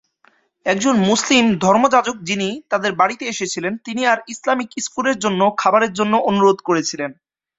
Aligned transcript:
একজন 0.65 0.95
মুসলিম 1.01 1.45
ধর্মযাজক 1.57 2.17
যিনি 2.23 2.49
তাদের 2.69 2.91
বাড়িতে 2.95 3.23
এসেছিলেন 3.25 3.73
তিনি 3.85 4.01
তার 4.03 4.19
ইসলামিক 4.27 4.69
স্কুলের 4.79 5.17
জন্য 5.19 5.41
খাবারের 5.57 5.91
জন্য 5.93 6.13
অনুরোধ 6.29 6.57
করেছিলেন। 6.61 7.11